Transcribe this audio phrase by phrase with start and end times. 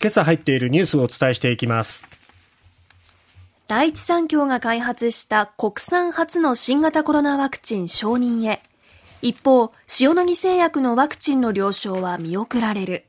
[0.00, 2.08] 今朝入っているニュースをお伝えしていきます。
[3.66, 8.62] 第一三共が開発した国産初の新型コロナワクチン承認へ。
[9.22, 13.06] 一方塩野義製薬のワクチンの了承は見送られる。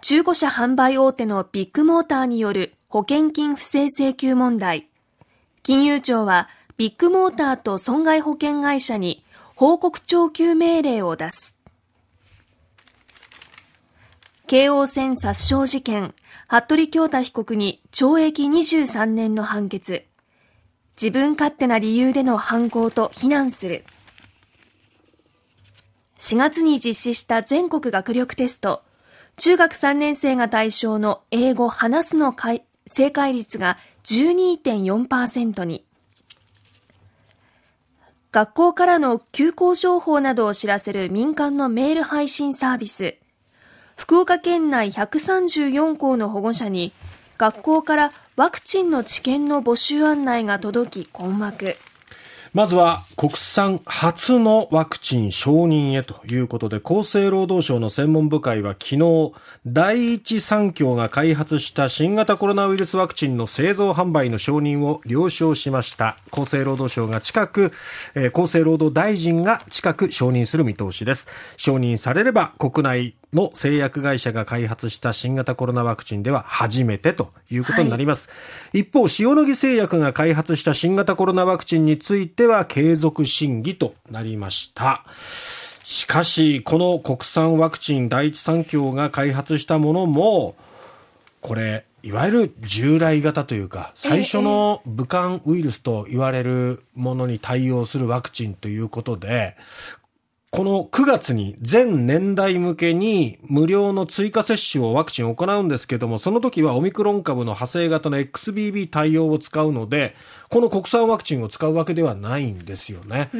[0.00, 4.88] 中古車販売大手のビッグモーターによる保険金不正請求問題。
[5.62, 9.24] 金融庁はビッグモーターと損害保険会社に
[9.54, 11.54] 報告徴求命令を出す。
[14.52, 16.12] 京王線殺傷事件、
[16.46, 20.04] 服部京太被告に懲役23年の判決。
[20.94, 23.82] 自分勝手な理由での犯行と非難する。
[26.18, 28.82] 4月に実施した全国学力テスト、
[29.38, 32.36] 中学3年生が対象の英語話すの
[32.86, 35.86] 正解率が12.4%に。
[38.32, 43.21] 学校からの休校情報などを知らせる民間のメール配信サービス。
[43.96, 46.92] 福岡県内134校の保護者に
[47.38, 51.76] 学校からワクチンの治験の募集案内が届き困惑。
[52.54, 59.32] まずは国産初のワクチン承認へということで、厚生労働省の専門部会は昨日、
[59.64, 66.16] 第一三共が開発した新型コロナウイルスワクチンの製造販売の承認を了承しました。
[66.32, 67.70] 厚生労働省が近く、
[68.16, 71.28] えー、厚生労働大臣が近く承認する見通しです。
[71.56, 78.28] 承認されれば国内の製薬会社が開発した新型コロナワクチンでは初めてということになります。
[78.28, 78.34] は
[78.74, 85.04] い、一方、塩野義製薬が開発した新型コロナワクチンについては継続審議となりました。
[85.84, 90.56] しかし、この国産ワクチン第一三共が開発したものも、
[91.40, 99.56] これ、いわゆる従来型というか、最初の武漢ウイルスと言われるものに対応するワクチンということで、
[100.54, 110.14] この9月に全年代向けに無料の追加接種をワクチンを行うんですけども、その時はオミクロン株の派生型の XBB 対応を使うので、
[110.50, 113.30] この国産ワクチンを使うわけではないんですよね。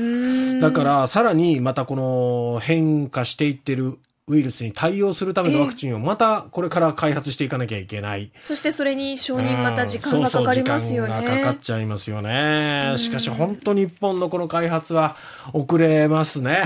[0.59, 8.31] だから、さらにまたこの変化していってるウイルスに対応するためのワクチンをまたこれから開発していかなきゃいけない。
[8.41, 11.13] そしてそれに承認また時間がかかりますよね。
[11.13, 12.95] そうそう時間がかかっちゃいますよね。
[12.99, 15.17] しかし本当日本のこの開発は
[15.53, 16.63] 遅れますね。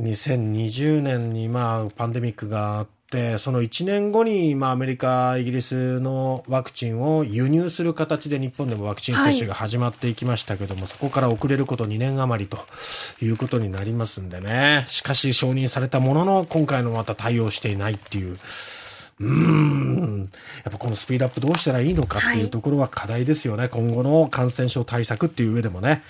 [0.00, 12.58] 2020年にまあパンデミックがあって、その1年後に、まあ、アメリカ、イギリスのワクチンを輸入する形で日本でもワクチン接種が始まっていきましたけども、はい、そこから遅れること2年余りと
[13.22, 14.84] いうことになりますんでね。
[14.88, 18.38] しかし承認されたものの、今回のまた対応していないっていう。
[19.18, 20.30] うん。
[20.64, 23.62] やっぱこのスピードアップどうしたらいいのかっていうところは課題ですよね。
[23.62, 26.02] はい、今後の感染症対策っていう上でもね。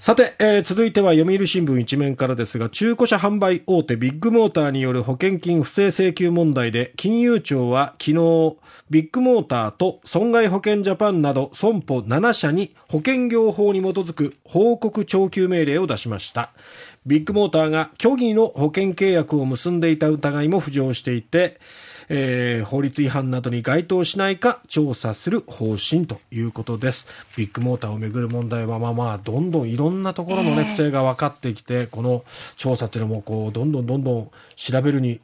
[0.00, 8.56] さて、えー、続いては読売新聞一面からですが、中古車販売大手ビッグモーターによる保険金不正請求問題で、金融庁は昨日、
[8.90, 16.52] ビッグモーターと損害保険ジャパンなど損保7社に保険業法に基づく報告徴求命令を出しました。
[17.08, 21.58] ビッグモーターが虚偽の保険契約を結んでいた疑いも浮上していて、
[22.10, 27.08] えー、法律違反などに該当しないか調査する方針ということです。
[27.34, 32.24] ビッグモーターをめぐる問題はまあまあどんどんいろんなところのね、不正が分かってきて、この
[32.56, 35.22] 調査っていうのもこうどんどんどんどん調べるに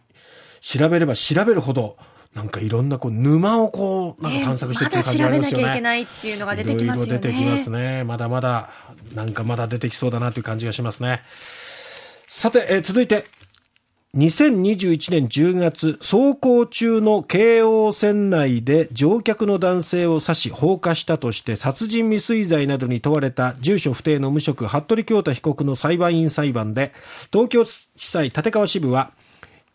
[0.63, 1.99] 調べれば調べるほど
[2.33, 5.65] なんかいろんなこう沼をこうなんか探索していってる感じがありますよね。
[5.65, 7.05] まだ調べなきゃいけないっていうのが出てきますよね。
[7.05, 8.05] いろいろ出てきますね。
[8.05, 8.71] まだまだ
[9.15, 11.23] なんかまだ出てきそうだなという感じがしますね。
[12.37, 13.27] さて、えー、続いて
[14.17, 26.93] 2021年10月、走行中の京王線内で乗客の男性を刺し放火したとして殺人未遂罪などに問われた住所不定の無職、服部京太被告の裁判員裁判で、
[27.33, 29.13] 東京地裁立川支部は、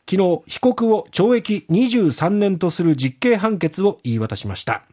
[0.08, 4.84] 昨日、被告を懲役23年とする実刑判決を言い渡しました。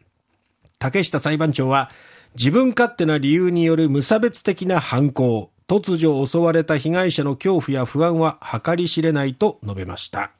[0.79, 1.91] 竹下裁判長は、
[2.35, 10.31] 自分勝手な理由による無差別的な犯行、突如襲われた被害者の恐怖や不安は計り知れないと述べました。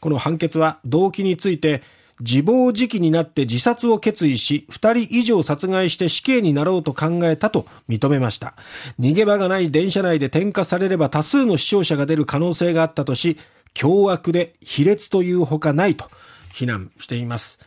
[0.00, 1.82] この判決は動機について、
[2.20, 8.54] 自暴自棄になって自殺を決意し、二人以上殺害して死刑になろうと考えたと認めました。
[8.98, 13.38] 逃げ場がない電車内で点火されれば多数の死傷者が出る可能性があったとし、
[13.74, 16.06] 凶悪で卑劣というほかないと
[16.52, 17.58] 非難しています。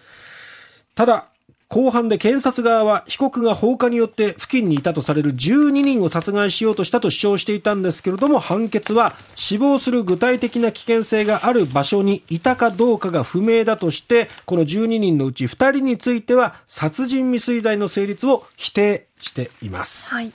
[0.96, 1.28] ただ、
[1.74, 20.12] 後半で検察側は被告が放火によって付近にいたとされる12人を殺害しようとしたと主張していたんですけれども判決は死亡する具体的な危険性がある場所にいたかどうかが不明だとしてこの12人のうち2人については殺人未遂罪の成立を否定しています。
[20.12, 20.32] はい、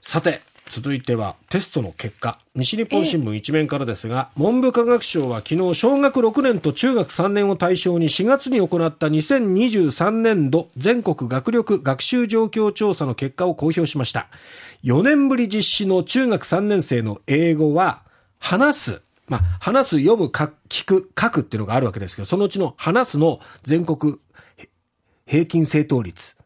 [0.00, 0.40] さて
[0.70, 14.28] 続いてはテストの結果西日本新聞一面からですが、文部科学省は昨日小学6年と中学3年を対象に4月に行った2023年度全国学力学習状況調査の結果を公表しました
[14.82, 18.02] 4年ぶり実施の中学3年生の英語は
[18.38, 24.18] 話すまあ、話す、読む、聞く、書くっていうのがあるわけですけど、そのうちの話すの全国
[25.26, 26.36] 平均正答率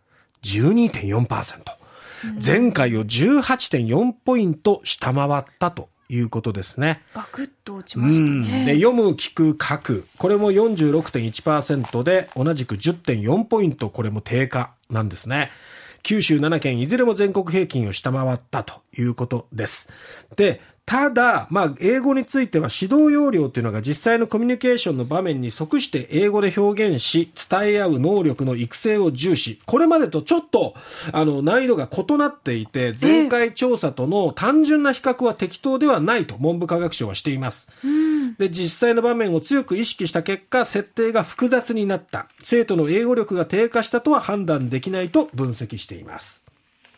[0.43, 1.88] 12.4%。
[2.45, 7.03] 前回を18.4ポイント下回ったということですね。
[7.15, 8.65] ガクッと落ちましたね。
[8.65, 10.09] で読む、聞く、書く。
[10.17, 15.51] これも46.1%で、同じく10.4ポイント、これも低下なんですね。
[16.03, 19.89] 九州7県いずれも全国平均を下回ったということです。
[20.37, 29.61] で、ただ、まあ、英語については指導要領というのが実際のコミュニケーションの場面に即して英語で表現し、伝え合う能力の育成を重視。
[29.67, 30.75] これまでとちょっと、
[31.13, 37.69] あの、難易度が異なっていて、前回調査との単純な比較は適当ではないと文部科学省はしています。
[38.39, 42.29] で、実際の場面を強く意識した結果、設定が複雑になった。
[42.43, 46.48] 生徒の英語力が低下したとは判断できないと分析しています。